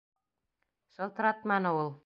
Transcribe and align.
Шылтыратманы 0.95 1.79
ул!.. 1.83 1.95